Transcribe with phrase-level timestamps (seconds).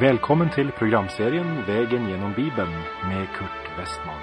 [0.00, 2.70] Välkommen till programserien Vägen genom Bibeln
[3.04, 4.20] med Kurt Westman.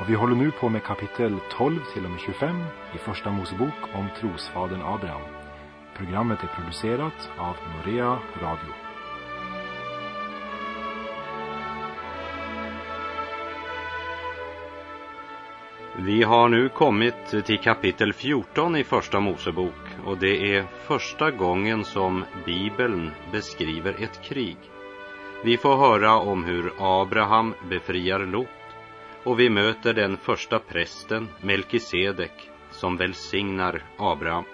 [0.00, 3.74] Och vi håller nu på med kapitel 12 till och med 25 i Första Mosebok
[3.94, 5.22] om trosfadern Abraham.
[5.96, 8.72] Programmet är producerat av Norea Radio.
[15.96, 21.84] Vi har nu kommit till kapitel 14 i Första Mosebok och det är första gången
[21.84, 24.56] som Bibeln beskriver ett krig.
[25.44, 28.48] Vi får höra om hur Abraham befriar Lot
[29.24, 34.44] och vi möter den första prästen, Melkisedek, som välsignar Abraham.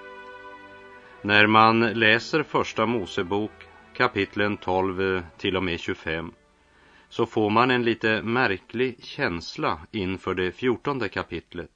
[1.22, 3.52] När man läser Första Mosebok
[3.96, 6.32] kapitlen 12 till och med 25
[7.08, 11.73] så får man en lite märklig känsla inför det fjortonde kapitlet.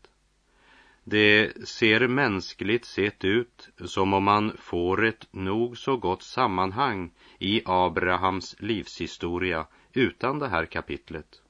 [1.11, 7.62] Det ser mänskligt sett ut som om man får ett nog så gott sammanhang i
[7.64, 11.42] Abrahams livshistoria utan det här kapitlet.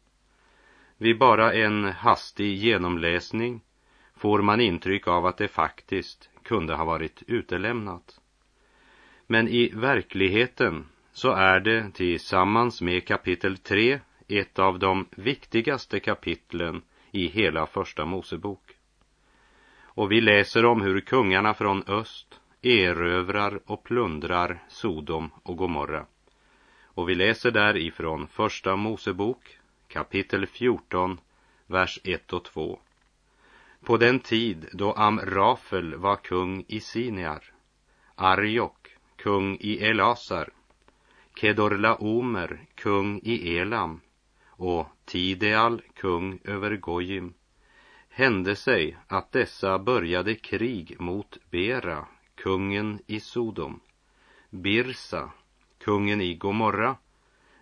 [0.97, 3.61] Vid bara en hastig genomläsning
[4.17, 8.21] får man intryck av att det faktiskt kunde ha varit utelämnat.
[9.27, 16.83] Men i verkligheten så är det tillsammans med kapitel 3 ett av de viktigaste kapitlen
[17.11, 18.68] i hela Första Mosebok.
[19.99, 26.07] Och vi läser om hur kungarna från öst erövrar och plundrar Sodom och Gomorra.
[26.83, 31.21] Och vi läser där ifrån Första Mosebok kapitel 14,
[31.67, 32.79] vers 1 och 2.
[33.85, 37.45] På den tid då Amrafel var kung i Siniar,
[38.15, 40.49] Arjok kung i Elasar,
[41.35, 44.01] Kedorlaomer kung i Elam
[44.47, 47.35] och Tideal kung över Gojim
[48.19, 53.81] hände sig att dessa började krig mot Bera, kungen i Sodom,
[54.51, 55.31] Birsa,
[55.79, 56.97] kungen i Gomorra,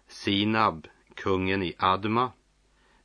[0.08, 2.32] Sinab, kungen i Adma,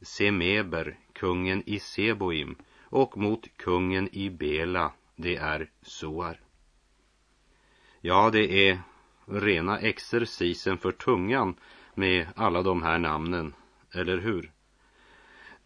[0.01, 6.39] Semeber, kungen i Seboim och mot kungen i Bela, det är Soar.
[8.01, 8.81] Ja, det är
[9.25, 11.55] rena exercisen för tungan
[11.93, 13.53] med alla de här namnen,
[13.91, 14.51] eller hur?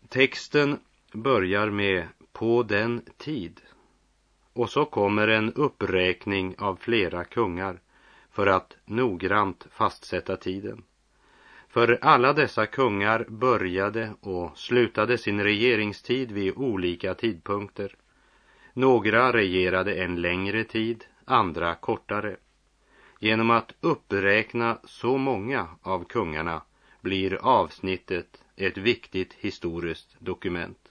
[0.09, 0.79] Texten
[1.15, 3.61] börjar med på den tid
[4.53, 7.79] och så kommer en uppräkning av flera kungar
[8.31, 10.83] för att noggrant fastsätta tiden.
[11.69, 17.95] För alla dessa kungar började och slutade sin regeringstid vid olika tidpunkter.
[18.73, 22.35] Några regerade en längre tid, andra kortare.
[23.19, 26.61] Genom att uppräkna så många av kungarna
[27.01, 30.84] blir avsnittet ett viktigt historiskt dokument.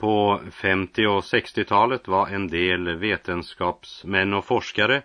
[0.00, 5.02] På 50 och 60-talet var en del vetenskapsmän och forskare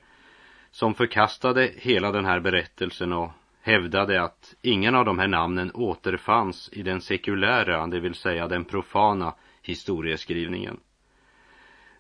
[0.72, 6.70] som förkastade hela den här berättelsen och hävdade att ingen av de här namnen återfanns
[6.74, 10.80] i den sekulära, det vill säga den profana historieskrivningen.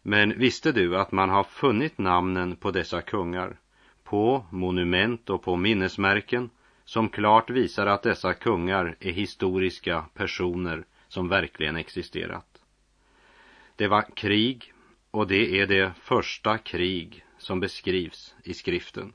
[0.01, 3.57] Men visste du att man har funnit namnen på dessa kungar
[4.03, 6.50] på monument och på minnesmärken
[6.85, 12.54] som klart visar att dessa kungar är historiska personer som verkligen existerat.
[13.75, 14.74] Det var krig
[15.12, 19.13] och det är det första krig som beskrivs i skriften.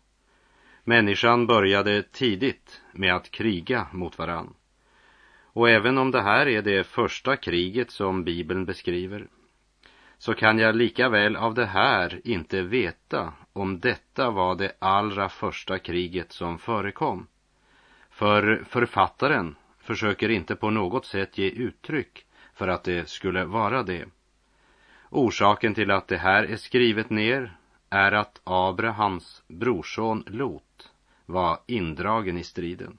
[0.85, 4.55] Människan började tidigt med att kriga mot varann.
[5.53, 9.29] Och även om det här är det första kriget som Bibeln beskriver
[10.21, 15.29] så kan jag lika väl av det här inte veta om detta var det allra
[15.29, 17.27] första kriget som förekom.
[18.11, 24.05] För författaren försöker inte på något sätt ge uttryck för att det skulle vara det.
[25.11, 27.57] Orsaken till att det här är skrivet ner
[27.91, 30.93] är att Abrahams brorson Lot
[31.27, 32.99] var indragen i striden.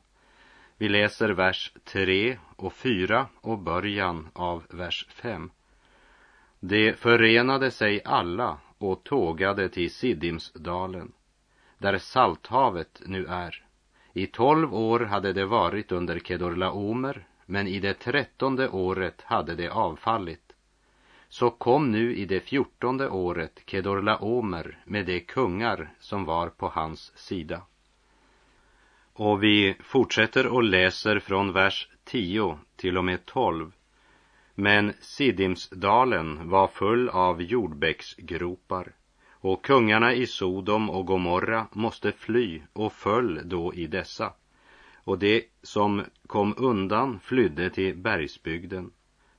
[0.78, 5.52] Vi läser vers 3 och 4 och början av vers 5.
[6.60, 11.12] De förenade sig alla och tågade till Siddimsdalen,
[11.78, 13.66] där Salthavet nu är.
[14.14, 19.70] I tolv år hade det varit under Kedorlaomer, men i det trettonde året hade det
[19.70, 20.51] avfallit.
[21.32, 27.12] Så kom nu i det fjortonde året Kedorlaomer med de kungar som var på hans
[27.16, 27.62] sida.
[29.14, 33.72] Och vi fortsätter och läser från vers 10 till och med 12
[34.56, 38.92] men Siddimsdalen var full av jordbäcksgropar
[39.30, 44.34] och kungarna i Sodom och Gomorra måste fly och föll då i dessa.
[45.04, 48.92] Och det som kom undan flydde till bergsbygden.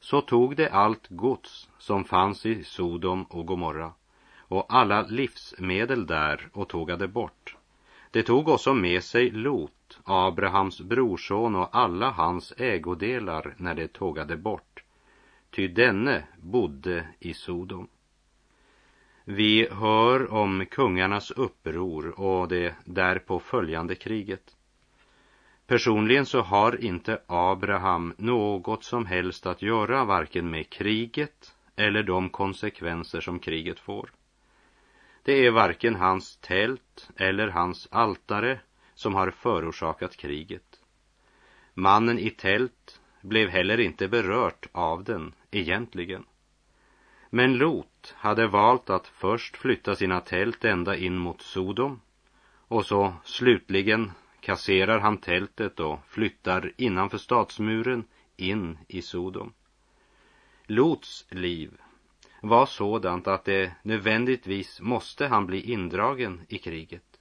[0.02, 3.92] Så tog det allt gods som fanns i Sodom och Gomorra
[4.38, 7.56] och alla livsmedel där och tågade bort.
[8.10, 14.36] Det tog också med sig Lot, Abrahams brorson och alla hans ägodelar när det tågade
[14.36, 14.84] bort,
[15.50, 17.88] ty denne bodde i Sodom.
[19.24, 24.56] Vi hör om kungarnas uppror och det därpå följande kriget.
[25.72, 32.30] Personligen så har inte Abraham något som helst att göra varken med kriget eller de
[32.30, 34.10] konsekvenser som kriget får.
[35.22, 38.60] Det är varken hans tält eller hans altare
[38.94, 40.80] som har förorsakat kriget.
[41.74, 46.24] Mannen i tält blev heller inte berört av den egentligen.
[47.30, 52.00] Men Lot hade valt att först flytta sina tält ända in mot Sodom
[52.68, 54.10] och så slutligen
[54.42, 58.04] kasserar han tältet och flyttar innanför stadsmuren
[58.36, 59.52] in i Sodom.
[60.66, 61.70] Lots liv
[62.42, 67.20] var sådant att det nödvändigtvis måste han bli indragen i kriget.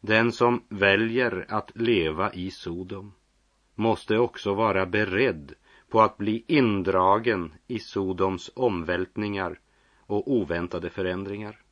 [0.00, 3.12] Den som väljer att leva i Sodom
[3.74, 5.54] måste också vara beredd
[5.88, 9.60] på att bli indragen i Sodoms omvältningar
[9.98, 11.65] och oväntade förändringar.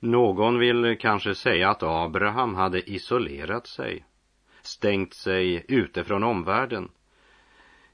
[0.00, 4.04] Någon vill kanske säga att Abraham hade isolerat sig,
[4.62, 6.88] stängt sig ute från omvärlden.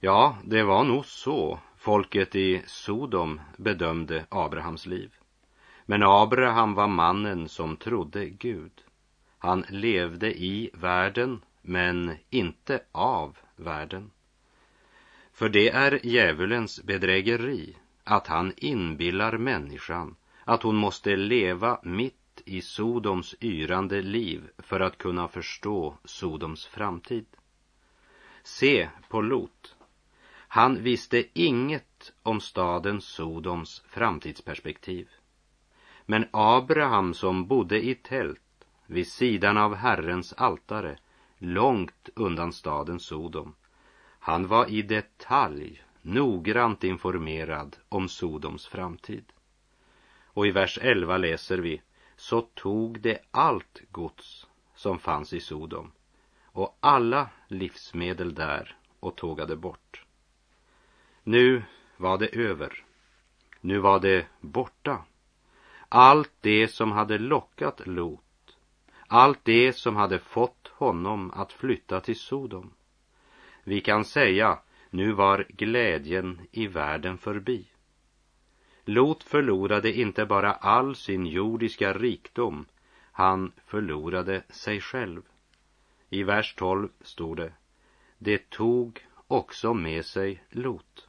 [0.00, 5.14] Ja, det var nog så folket i Sodom bedömde Abrahams liv.
[5.86, 8.72] Men Abraham var mannen som trodde Gud.
[9.38, 14.10] Han levde i världen, men inte av världen.
[15.32, 20.16] För det är djävulens bedrägeri att han inbillar människan
[20.52, 27.26] att hon måste leva mitt i Sodoms yrande liv för att kunna förstå Sodoms framtid.
[28.42, 29.76] Se på Lot.
[30.48, 35.08] Han visste inget om staden Sodoms framtidsperspektiv.
[36.06, 40.98] Men Abraham som bodde i tält vid sidan av Herrens altare,
[41.38, 43.54] långt undan staden Sodom,
[44.18, 49.24] han var i detalj noggrant informerad om Sodoms framtid.
[50.34, 51.82] Och i vers 11 läser vi,
[52.16, 55.92] så tog det allt gods som fanns i Sodom
[56.44, 60.04] och alla livsmedel där och tågade bort.
[61.22, 61.62] Nu
[61.96, 62.84] var det över.
[63.60, 65.04] Nu var det borta.
[65.88, 68.56] Allt det som hade lockat Lot,
[69.06, 72.72] allt det som hade fått honom att flytta till Sodom.
[73.64, 74.58] Vi kan säga,
[74.90, 77.66] nu var glädjen i världen förbi.
[78.84, 82.66] Lot förlorade inte bara all sin jordiska rikdom,
[83.12, 85.22] han förlorade sig själv.
[86.10, 87.52] I vers 12 stod det,
[88.18, 91.08] det tog också med sig Lot.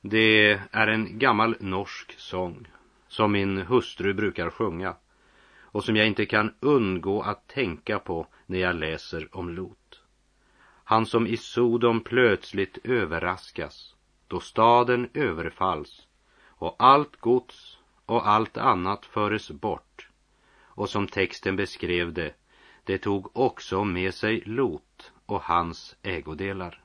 [0.00, 2.66] Det är en gammal norsk sång
[3.08, 4.96] som min hustru brukar sjunga
[5.58, 10.02] och som jag inte kan undgå att tänka på när jag läser om Lot.
[10.84, 13.94] Han som i Sodom plötsligt överraskas
[14.28, 16.05] då staden överfalls
[16.58, 20.08] och allt gods och allt annat föres bort.
[20.58, 22.34] Och som texten beskrev det,
[22.84, 26.82] det tog också med sig Lot och hans ägodelar.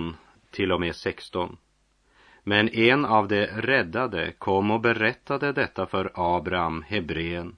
[0.00, 0.16] 15
[0.50, 1.56] till och med 16.
[2.44, 7.56] Men en av de räddade kom och berättade detta för Abraham, Hebreen.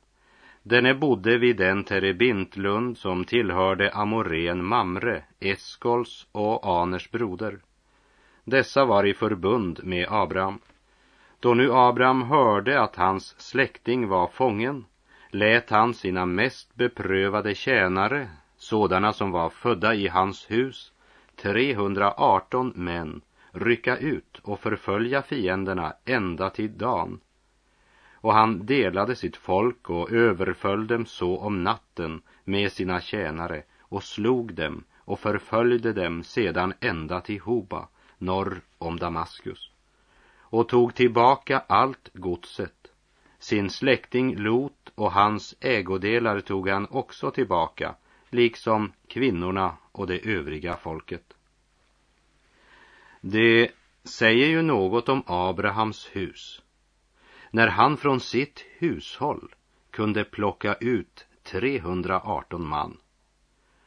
[0.63, 7.59] Denne bodde vid den terebintlund som tillhörde Amorén Mamre, Eskols och Aners broder.
[8.45, 10.59] Dessa var i förbund med Abraham.
[11.41, 14.85] Då nu Abraham hörde att hans släkting var fången
[15.31, 20.92] lät han sina mest beprövade tjänare, sådana som var födda i hans hus,
[21.43, 23.21] 318 män,
[23.53, 27.21] rycka ut och förfölja fienderna ända till dagen.
[28.13, 34.03] Och han delade sitt folk och överföll dem så om natten med sina tjänare och
[34.03, 39.71] slog dem och förföljde dem sedan ända till Hoba, norr om Damaskus
[40.53, 42.93] och tog tillbaka allt godset.
[43.39, 47.95] Sin släkting Lot och hans ägodelar tog han också tillbaka,
[48.31, 51.35] liksom kvinnorna och det övriga folket.
[53.21, 53.71] Det
[54.05, 56.63] säger ju något om Abrahams hus.
[57.51, 59.55] När han från sitt hushåll
[59.91, 62.99] kunde plocka ut 318 man.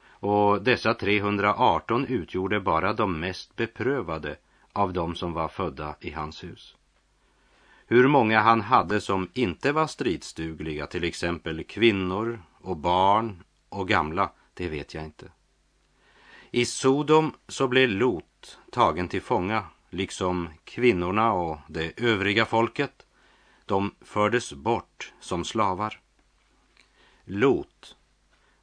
[0.08, 4.36] Och dessa 318 utgjorde bara de mest beprövade
[4.74, 6.76] av dem som var födda i hans hus.
[7.88, 14.32] Hur många han hade som inte var stridsdugliga, till exempel kvinnor och barn och gamla,
[14.54, 15.32] det vet jag inte.
[16.56, 23.06] I Sodom så blev Lot tagen till fånga, liksom kvinnorna och det övriga folket.
[23.66, 26.00] De fördes bort som slavar.
[27.24, 27.96] Lot,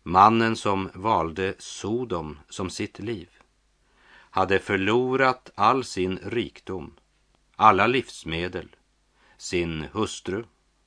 [0.02, 3.28] mannen som valde Sodom som sitt liv,
[4.30, 6.94] hade förlorat all sin rikdom,
[7.56, 8.76] alla livsmedel,
[9.36, 10.44] sin hustru,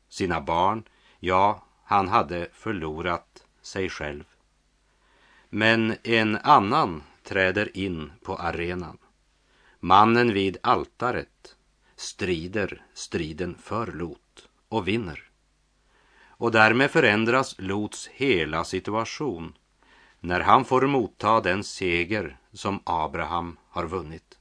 [0.09, 0.83] sina barn,
[1.19, 4.23] ja, han hade förlorat sig själv.
[5.57, 8.97] Men en annan träder in på arenan.
[9.79, 11.55] Mannen vid altaret
[11.95, 15.23] strider striden för Lot och vinner.
[16.27, 19.53] Och därmed förändras Lots hela situation
[20.19, 24.37] när han får motta den seger som Abraham har vunnit.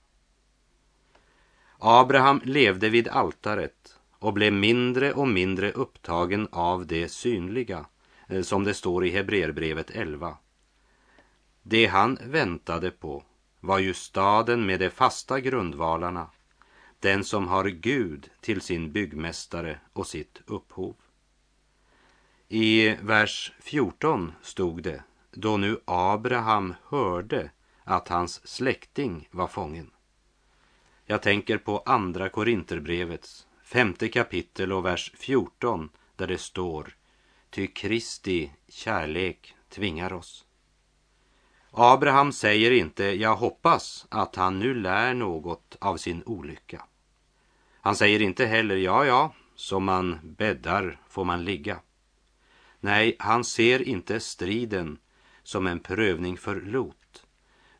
[1.78, 7.86] Abraham levde vid altaret och blev mindre och mindre upptagen av det synliga,
[8.28, 10.36] eh, som det står i Hebreerbrevet 11.
[11.66, 13.24] Det han väntade på
[13.60, 16.30] var ju staden med de fasta grundvalarna,
[17.00, 20.96] den som har Gud till sin byggmästare och sitt upphov.
[22.48, 27.50] I vers 14 stod det, då nu Abraham hörde
[27.84, 29.90] att hans släkting var fången.
[31.04, 36.96] Jag tänker på Andra Korinterbrevets femte kapitel och vers 14 där det står
[37.50, 40.44] Ty Kristi kärlek tvingar oss.
[41.76, 46.84] Abraham säger inte jag hoppas att han nu lär något av sin olycka.
[47.80, 51.80] Han säger inte heller ja, ja, som man bäddar får man ligga.
[52.80, 54.98] Nej, han ser inte striden
[55.42, 57.26] som en prövning för Lot,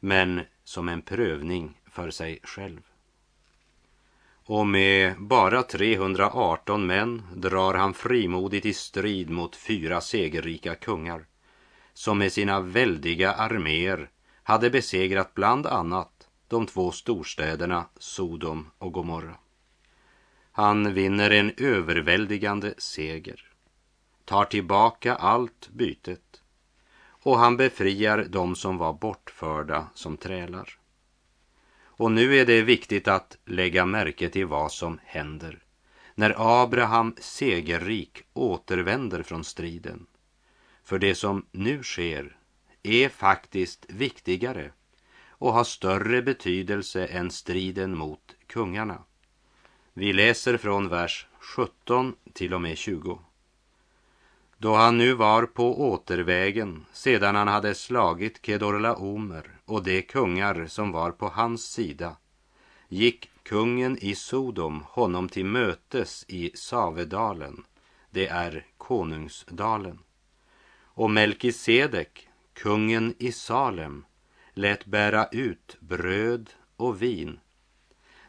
[0.00, 2.80] men som en prövning för sig själv.
[4.46, 11.26] Och med bara 318 män drar han frimodigt i strid mot fyra segerrika kungar
[11.94, 14.10] som med sina väldiga arméer
[14.42, 19.36] hade besegrat bland annat de två storstäderna Sodom och Gomorra.
[20.52, 23.52] Han vinner en överväldigande seger,
[24.24, 26.42] tar tillbaka allt bytet
[27.24, 30.78] och han befriar dem som var bortförda som trälar.
[31.82, 35.64] Och nu är det viktigt att lägga märke till vad som händer
[36.14, 40.06] när Abraham segerrik återvänder från striden.
[40.84, 42.36] För det som nu sker
[42.82, 44.70] är faktiskt viktigare
[45.28, 49.02] och har större betydelse än striden mot kungarna.
[49.92, 53.20] Vi läser från vers 17 till och med 20.
[54.58, 60.92] Då han nu var på återvägen sedan han hade slagit Kedorlaomer och de kungar som
[60.92, 62.16] var på hans sida
[62.88, 67.64] gick kungen i Sodom honom till mötes i Savedalen,
[68.10, 69.98] det är konungsdalen.
[70.94, 74.04] Och Melkisedek, kungen i Salem,
[74.52, 77.40] lät bära ut bröd och vin.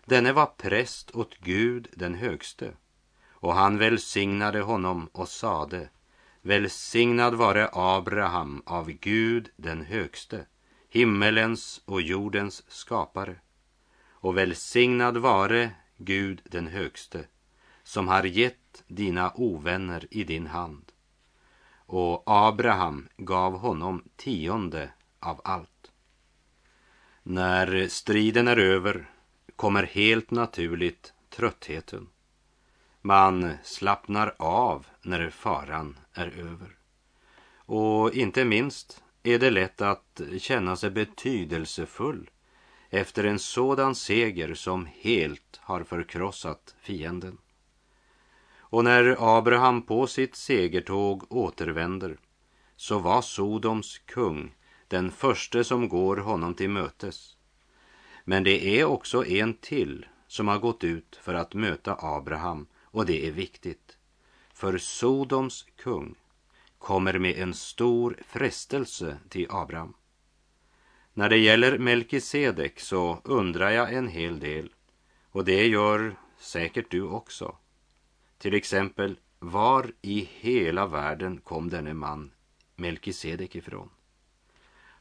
[0.05, 2.73] Denne var präst åt Gud den högste,
[3.27, 5.89] och han välsignade honom och sade
[6.41, 10.45] Välsignad vare Abraham av Gud den högste,
[10.89, 13.35] himmelens och jordens skapare.
[14.07, 17.25] Och välsignad vare Gud den högste,
[17.83, 20.91] som har gett dina ovänner i din hand.
[21.85, 24.89] Och Abraham gav honom tionde
[25.19, 25.91] av allt.
[27.23, 29.09] När striden är över
[29.55, 32.07] kommer helt naturligt tröttheten.
[33.01, 36.75] Man slappnar av när faran är över.
[37.55, 42.29] Och inte minst är det lätt att känna sig betydelsefull
[42.89, 47.37] efter en sådan seger som helt har förkrossat fienden.
[48.69, 52.17] Och när Abraham på sitt segertåg återvänder
[52.75, 54.55] så var Sodoms kung
[54.87, 57.37] den förste som går honom till mötes.
[58.23, 63.05] Men det är också en till som har gått ut för att möta Abraham och
[63.05, 63.97] det är viktigt.
[64.53, 66.15] För Sodoms kung
[66.77, 69.93] kommer med en stor frestelse till Abraham.
[71.13, 74.73] När det gäller Melkisedek så undrar jag en hel del
[75.31, 77.55] och det gör säkert du också.
[78.37, 82.31] Till exempel, var i hela världen kom denne man
[82.75, 83.89] Melkisedek ifrån?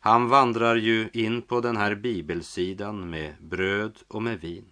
[0.00, 4.64] Han vandrar ju in på den här bibelsidan med bröd och med vin.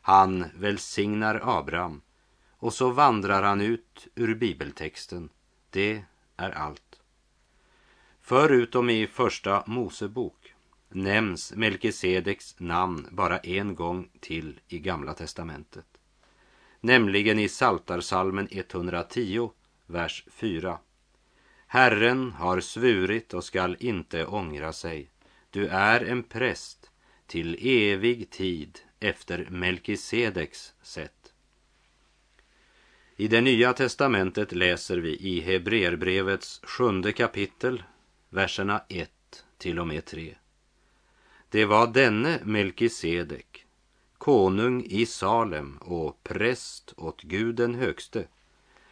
[0.00, 2.02] Han välsignar Abraham
[2.50, 5.28] och så vandrar han ut ur bibeltexten.
[5.70, 6.04] Det
[6.36, 7.00] är allt.
[8.20, 10.54] Förutom i första Mosebok
[10.88, 15.93] nämns Melkisedeks namn bara en gång till i Gamla testamentet.
[16.84, 19.50] Nämligen i Saltarsalmen 110,
[19.86, 20.78] vers 4.
[21.66, 25.10] Herren har svurit och skall inte ångra sig.
[25.50, 26.90] Du är en präst
[27.26, 31.32] till evig tid efter Melkisedeks sätt.
[33.16, 37.82] I det nya testamentet läser vi i Hebreerbrevets sjunde kapitel,
[38.30, 39.10] verserna 1
[39.58, 40.34] till och med 3.
[41.48, 43.63] Det var denne Melkisedek,
[44.24, 48.26] konung i Salem och präst åt Gud den högste,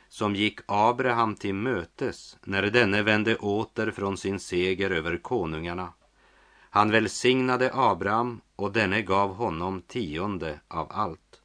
[0.09, 5.93] som gick Abraham till mötes när denne vände åter från sin seger över konungarna.
[6.71, 11.43] Han välsignade Abraham och denne gav honom tionde av allt.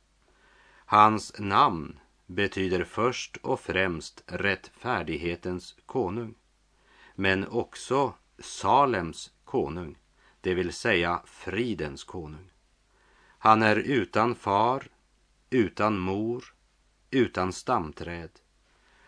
[0.85, 6.35] Hans namn betyder först och främst rättfärdighetens konung,
[7.15, 9.97] men också Salems konung,
[10.41, 12.49] det vill säga fridens konung.
[13.37, 14.83] Han är utan far,
[15.49, 16.53] utan mor,
[17.11, 18.29] utan stamträd.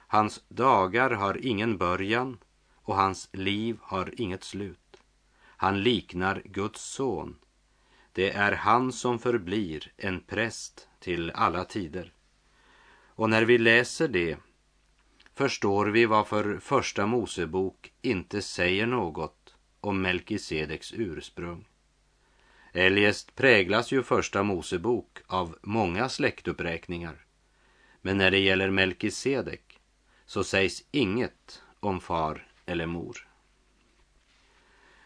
[0.07, 2.37] Hans dagar har ingen början
[2.73, 5.01] och hans liv har inget slut.
[5.41, 7.35] Han liknar Guds son.
[8.11, 12.13] Det är han som förblir en präst till alla tider.
[13.19, 14.37] Och när vi läser det
[15.35, 21.67] förstår vi varför Första Mosebok inte säger något om Melkisedeks ursprung.
[22.79, 27.25] Eljest präglas ju Första Mosebok av många släktuppräkningar.
[28.01, 29.79] Men när det gäller Melkisedek
[30.25, 33.27] så sägs inget om far eller mor.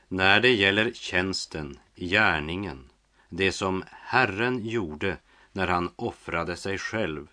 [0.08, 2.90] När det gäller tjänsten, gärningen,
[3.30, 5.18] det som Herren gjorde
[5.52, 7.28] när han offrade sig själv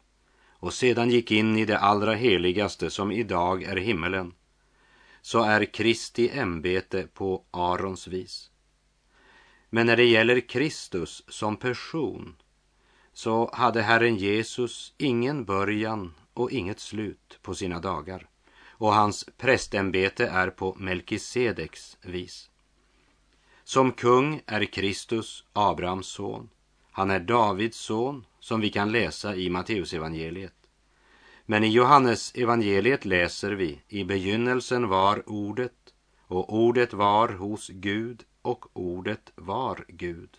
[0.48, 4.34] och sedan gick in i det allra heligaste som idag är himmelen,
[5.22, 8.49] så är Kristi ämbete på Arons vis.
[9.70, 12.36] Men när det gäller Kristus som person
[13.12, 18.26] så hade Herren Jesus ingen början och inget slut på sina dagar
[18.80, 22.50] och hans prästämbete är på Melkisedeks vis.
[23.64, 26.48] Som kung är Kristus Abrahams son.
[26.90, 30.54] Han är Davids son som vi kan läsa i Matteusevangeliet.
[31.46, 35.94] Men i Johannes evangeliet läser vi i begynnelsen var ordet
[36.26, 40.38] och ordet var hos Gud och ordet var Gud.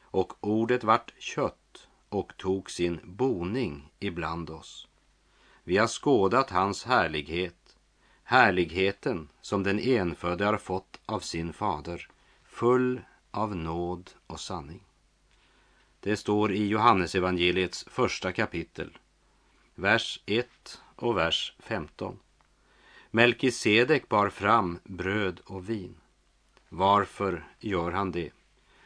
[0.00, 4.88] Och ordet vart kött och tog sin boning ibland oss.
[5.64, 7.76] Vi har skådat hans härlighet,
[8.22, 12.08] härligheten som den enfödde har fått av sin fader,
[12.44, 14.84] full av nåd och sanning.
[16.00, 18.98] Det står i Johannesevangeliets första kapitel,
[19.74, 22.18] vers 1 och vers 15.
[23.10, 25.97] Melkisedek bar fram bröd och vin.
[26.68, 28.30] Varför gör han det?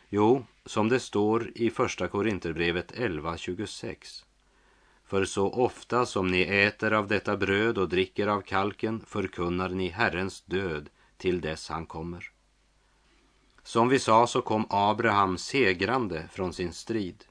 [0.09, 4.25] Jo, som det står i Första Korinterbrevet 11.26.
[5.05, 9.89] För så ofta som ni äter av detta bröd och dricker av kalken förkunnar ni
[9.89, 12.31] Herrens död till dess han kommer.
[13.63, 17.25] Som vi sa så kom Abraham segrande från sin strid.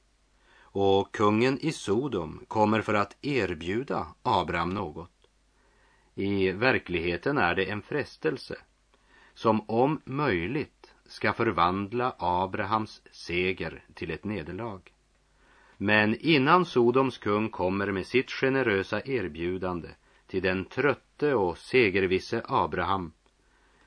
[0.61, 5.11] Och kungen i Sodom kommer för att erbjuda Abraham något.
[6.15, 8.55] I verkligheten är det en frestelse
[9.41, 14.79] som om möjligt ska förvandla Abrahams seger till ett nederlag.
[15.77, 19.87] Men innan Sodoms kung kommer med sitt generösa erbjudande
[20.27, 23.11] till den trötte och segervisse Abraham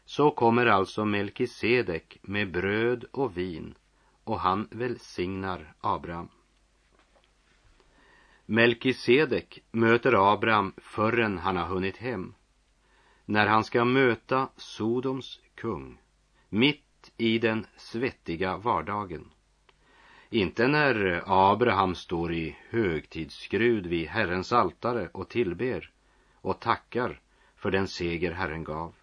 [0.05, 3.75] så kommer alltså Melkisedek med bröd och vin
[4.25, 6.29] och han välsignar Abraham.
[8.47, 12.35] Melkisedek möter Abraham förrän han har hunnit hem.
[13.25, 15.99] När han ska möta Sodoms kung
[16.49, 19.31] mitt i den svettiga vardagen.
[20.31, 25.91] Inte när Abraham står i högtidsskrud vid Herrens altare och tillber
[26.35, 27.21] och tackar
[27.57, 28.95] för den seger Herren gav.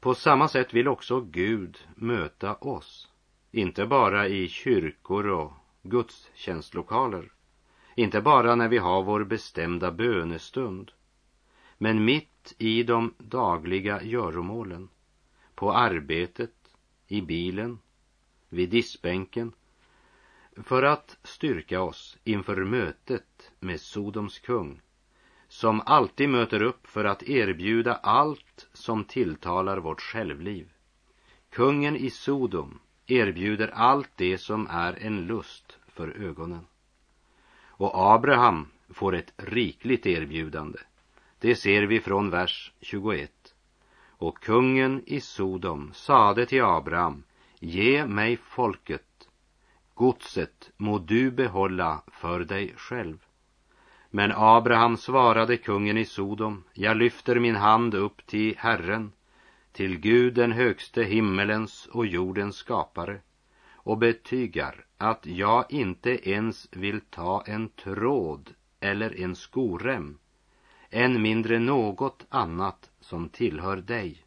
[0.00, 3.10] På samma sätt vill också Gud möta oss,
[3.50, 7.32] inte bara i kyrkor och gudstjänstlokaler,
[7.94, 10.92] inte bara när vi har vår bestämda bönestund,
[11.78, 14.88] men mitt i de dagliga göromålen,
[15.54, 16.54] på arbetet,
[17.08, 17.78] i bilen,
[18.48, 19.52] vid diskbänken,
[20.56, 24.80] för att styrka oss inför mötet med Sodoms kung,
[25.48, 30.72] som alltid möter upp för att erbjuda allt som tilltalar vårt självliv.
[31.50, 36.66] Kungen i Sodom erbjuder allt det som är en lust för ögonen.
[37.66, 40.78] Och Abraham får ett rikligt erbjudande.
[41.46, 43.30] Det ser vi från vers 21.
[44.08, 47.22] Och kungen i Sodom sade till Abraham,
[47.60, 49.28] ge mig folket,
[49.94, 53.18] godset må du behålla för dig själv.
[54.10, 59.12] Men Abraham svarade kungen i Sodom, jag lyfter min hand upp till Herren,
[59.72, 63.20] till Gud den högste himmelens och jordens skapare
[63.72, 70.18] och betygar att jag inte ens vill ta en tråd eller en skorem,
[70.96, 74.24] än mindre något annat som tillhör dig.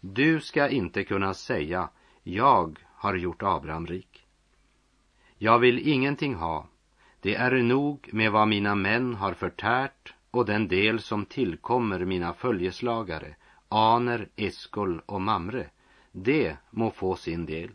[0.00, 1.88] Du ska inte kunna säga,
[2.22, 4.26] jag har gjort Abraham rik.
[5.38, 6.66] Jag vill ingenting ha,
[7.20, 12.32] det är nog med vad mina män har förtärt och den del som tillkommer mina
[12.32, 13.34] följeslagare,
[13.68, 15.66] Aner, Eskol och Mamre,
[16.12, 17.70] det må få sin del.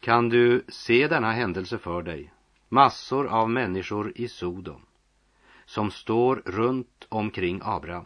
[0.00, 2.32] Kan du se denna händelse för dig?
[2.68, 4.86] Massor av människor i Sodom
[5.72, 8.04] som står runt omkring Abraham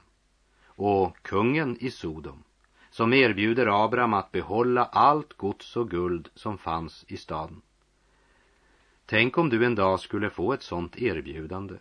[0.66, 2.42] och kungen i Sodom
[2.90, 7.62] som erbjuder Abraham att behålla allt gods och guld som fanns i staden.
[9.07, 11.74] Tänk om du en dag skulle få ett sådant erbjudande.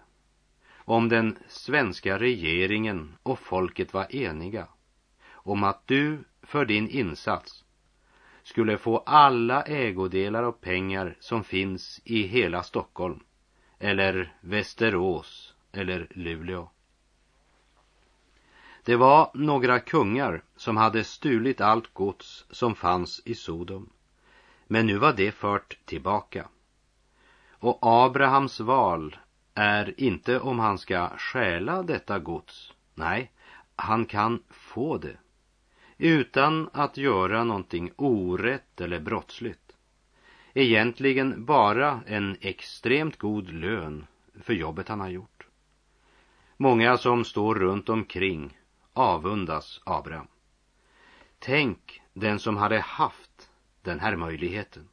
[0.75, 4.67] Om den svenska regeringen och folket var eniga
[5.31, 7.63] om att du för din insats
[8.43, 13.19] skulle få alla ägodelar och pengar som finns i hela Stockholm
[13.79, 15.44] eller Västerås
[15.75, 16.69] eller Luleå.
[18.83, 23.89] Det var några kungar som hade stulit allt gods som fanns i Sodom.
[24.67, 26.47] Men nu var det fört tillbaka.
[27.49, 29.17] Och Abrahams val
[29.53, 32.73] är inte om han ska stjäla detta gods.
[32.93, 33.31] Nej,
[33.75, 35.17] han kan få det.
[35.97, 39.75] Utan att göra någonting orätt eller brottsligt.
[40.53, 44.07] Egentligen bara en extremt god lön
[44.41, 45.34] för jobbet han har gjort.
[46.57, 48.57] Många som står runt omkring
[48.93, 50.27] avundas Abraham.
[51.39, 53.49] Tänk den som hade haft
[53.81, 54.89] den här möjligheten.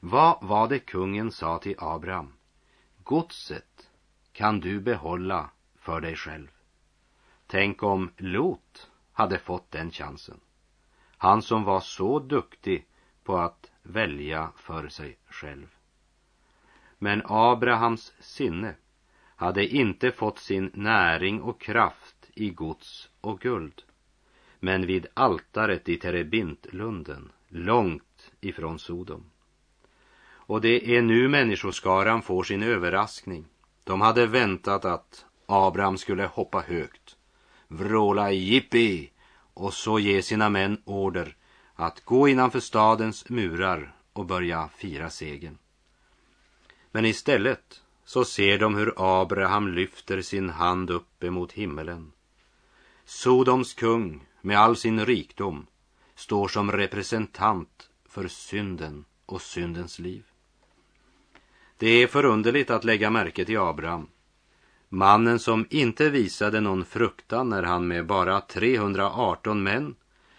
[0.00, 2.32] Vad var det kungen sa till Abraham?
[3.02, 3.90] Godset
[4.32, 6.48] kan du behålla för dig själv.
[7.46, 10.40] Tänk om Lot hade fått den chansen.
[11.18, 12.86] Han som var så duktig
[13.24, 15.66] på att välja för sig själv.
[16.98, 18.74] Men Abrahams sinne
[19.36, 23.82] hade inte fått sin näring och kraft i gods och guld,
[24.60, 29.24] men vid altaret i Terebintlunden, långt ifrån Sodom.
[30.48, 33.44] Och det är nu människoskaran får sin överraskning.
[33.84, 37.16] De hade väntat att Abraham skulle hoppa högt,
[37.68, 39.10] vråla jippi
[39.54, 41.36] och så ge sina män order
[41.74, 45.58] att gå innanför stadens murar och börja fira segern.
[46.90, 52.12] Men istället så ser de hur Abraham lyfter sin hand upp emot himmelen.
[53.04, 55.66] Sodoms kung med all sin rikdom
[56.14, 60.24] står som representant för synden och syndens liv.
[61.76, 64.08] Det är förunderligt att lägga märke till Abraham.
[64.88, 69.94] Mannen som inte visade någon fruktan när han med bara 318 män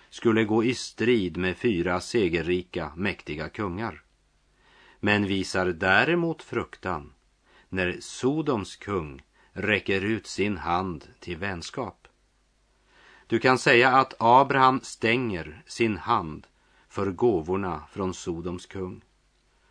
[0.09, 4.03] skulle gå i strid med fyra segerrika, mäktiga kungar.
[4.99, 7.13] Men visar däremot fruktan
[7.69, 12.07] när Sodoms kung räcker ut sin hand till vänskap.
[13.27, 16.47] Du kan säga att Abraham stänger sin hand
[16.89, 19.01] för gåvorna från Sodoms kung.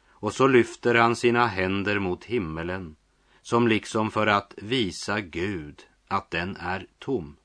[0.08, 2.96] Och så lyfter han sina händer mot himmelen
[3.42, 7.36] som liksom för att visa Gud att den är tom.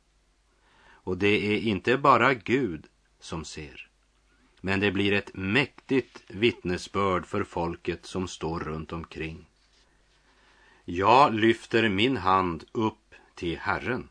[0.83, 2.87] Och det är inte bara Gud
[3.19, 3.89] som ser,
[4.61, 9.50] men det blir ett mäktigt vittnesbörd för folket som står runt omkring.
[10.85, 14.09] Jag lyfter min hand upp till Herren.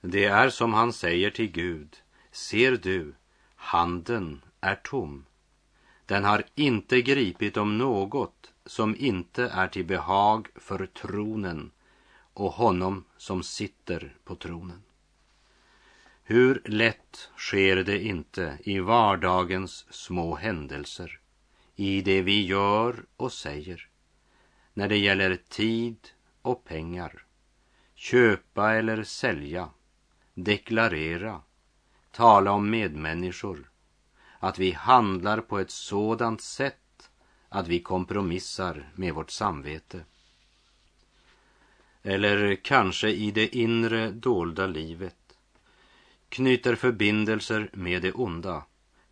[0.00, 1.96] Det är som han säger till Gud,
[2.32, 3.14] ser du,
[3.56, 5.24] handen är tom.
[6.06, 11.70] Den har inte gripit om något som inte är till behag för tronen
[12.32, 14.82] och honom som sitter på tronen.
[16.22, 21.20] Hur lätt sker det inte i vardagens små händelser,
[21.76, 23.88] i det vi gör och säger,
[24.78, 26.08] när det gäller tid
[26.42, 27.24] och pengar,
[27.94, 29.68] köpa eller sälja,
[30.34, 31.40] deklarera,
[32.10, 33.70] tala om medmänniskor,
[34.38, 37.10] att vi handlar på ett sådant sätt
[37.48, 40.00] att vi kompromissar med vårt samvete.
[42.02, 45.38] Eller kanske i det inre dolda livet.
[46.28, 48.64] Knyter förbindelser med det onda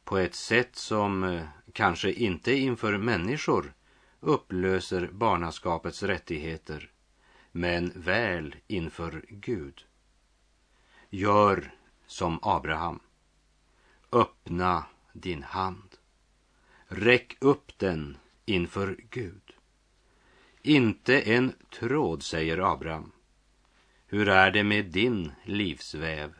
[0.04, 3.72] på ett sätt som eh, kanske inte inför människor
[4.20, 6.90] upplöser barnaskapets rättigheter,
[7.52, 9.84] men väl inför Gud.
[11.10, 11.74] Gör
[12.06, 13.00] som Abraham.
[14.12, 15.96] Öppna din hand.
[16.86, 19.52] Räck upp den inför Gud.
[20.62, 23.12] Inte en tråd, säger Abraham.
[24.06, 26.34] Hur är det med din livsväv,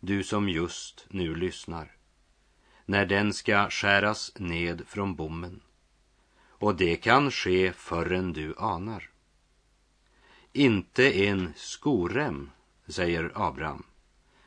[0.00, 1.96] du som just nu lyssnar?
[2.84, 5.60] När den ska skäras ned från bommen.
[6.66, 9.10] Och det kan ske förrän du anar.
[10.52, 12.50] Inte en skorem,
[12.86, 13.82] säger Abraham.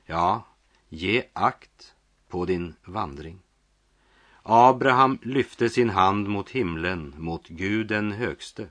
[0.06, 0.48] Ja,
[0.90, 1.94] ge akt
[2.28, 3.40] på din vandring.
[4.44, 8.68] Abraham lyfte sin hand mot himlen, mot Gud den högste.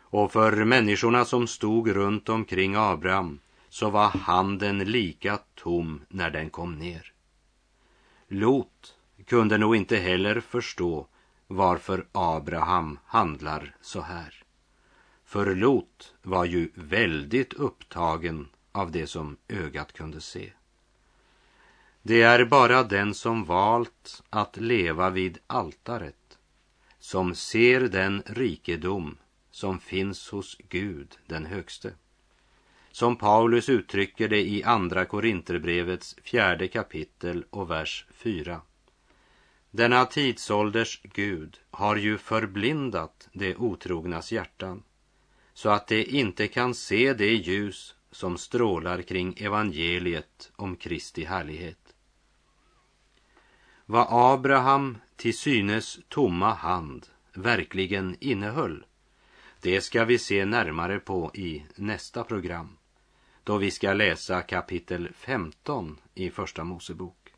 [0.00, 6.50] Och för människorna som stod runt omkring Abraham så var handen lika tom när den
[6.50, 7.12] kom ner.
[8.28, 11.06] Lot kunde nog inte heller förstå
[11.48, 14.34] varför Abraham handlar så här.
[15.24, 20.52] För Lot var ju väldigt upptagen av det som ögat kunde se.
[22.02, 26.38] Det är bara den som valt att leva vid altaret
[26.98, 29.18] som ser den rikedom
[29.50, 31.92] som finns hos Gud den högste.
[32.90, 38.60] Som Paulus uttrycker det i Andra Korinterbrevets fjärde kapitel och vers 4.
[39.70, 44.82] Denna tidsålders Gud har ju förblindat de otrognas hjärtan
[45.54, 51.94] så att de inte kan se det ljus som strålar kring evangeliet om Kristi härlighet.
[53.86, 58.84] Vad Abraham till synes tomma hand verkligen innehöll,
[59.60, 62.76] det ska vi se närmare på i nästa program,
[63.44, 67.34] då vi ska läsa kapitel 15 i Första Mosebok.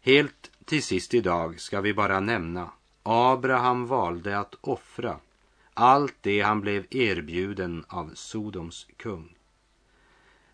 [0.00, 2.70] Helt till sist idag ska vi bara nämna
[3.02, 5.18] Abraham valde att offra
[5.74, 9.36] allt det han blev erbjuden av Sodoms kung.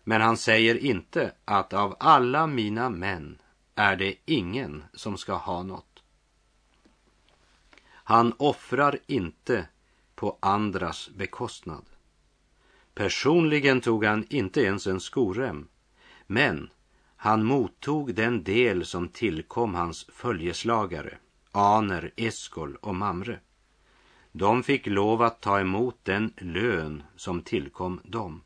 [0.03, 3.37] Men han säger inte att av alla mina män
[3.75, 6.03] är det ingen som ska ha något.
[7.91, 9.67] Han offrar inte
[10.15, 11.85] på andras bekostnad.
[12.93, 15.67] Personligen tog han inte ens en skorem,
[16.27, 16.69] men
[17.23, 21.17] han mottog den del som tillkom hans följeslagare,
[21.51, 23.39] Aner, Eskol och Mamre.
[24.31, 28.41] De fick lov att ta emot den lön som tillkom dem.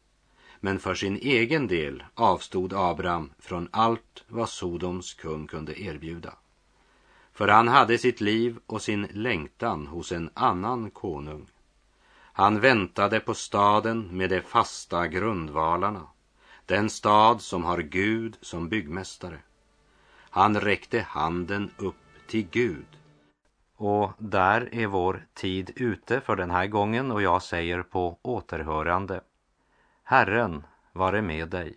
[0.60, 6.34] Men för sin egen del avstod Abraham från allt vad Sodoms kung kunde erbjuda.
[7.34, 11.48] För han hade sitt liv och sin längtan hos en annan konung.
[12.34, 16.08] Han väntade på staden med de fasta grundvalarna,
[16.65, 19.39] den stad som har Gud som byggmästare.
[20.30, 21.95] Han räckte handen upp
[22.28, 22.86] till Gud.
[23.75, 29.21] Och där är vår tid ute för den här gången och jag säger på återhörande.
[30.04, 31.75] Herren vare med dig.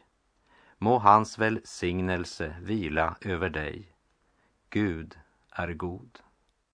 [0.79, 3.93] Må hans välsignelse vila över dig.
[4.71, 5.19] Gud
[5.51, 6.19] är god.